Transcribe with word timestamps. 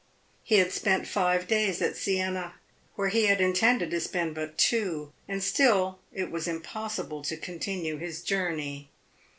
He 0.43 0.55
had 0.55 0.71
spent 0.71 1.05
five 1.07 1.45
days 1.47 1.79
at 1.79 1.95
Siena, 1.95 2.55
where 2.95 3.09
he 3.09 3.27
had 3.27 3.39
intended 3.39 3.91
to 3.91 4.01
spend 4.01 4.33
but 4.33 4.57
two, 4.57 5.13
and 5.27 5.43
still 5.43 5.99
it 6.11 6.31
was 6.31 6.47
impossible 6.47 7.21
to 7.21 7.37
continue 7.37 7.97
his 7.97 8.23
journey. 8.23 8.89